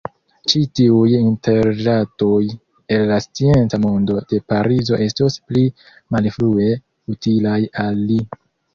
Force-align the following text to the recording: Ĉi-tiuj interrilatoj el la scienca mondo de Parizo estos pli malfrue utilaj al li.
Ĉi-tiuj 0.51 1.11
interrilatoj 1.17 2.39
el 2.97 3.05
la 3.13 3.19
scienca 3.27 3.81
mondo 3.85 4.19
de 4.33 4.43
Parizo 4.55 5.01
estos 5.09 5.41
pli 5.53 5.69
malfrue 6.17 6.75
utilaj 7.17 7.63
al 7.89 8.07
li. 8.13 8.23